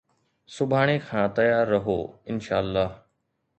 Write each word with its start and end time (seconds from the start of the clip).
سڀاڻي 0.53 0.97
کان 1.07 1.25
تيار 1.35 1.65
رهو، 1.73 1.99
انشاءَ 2.31 2.59
الله 2.63 2.87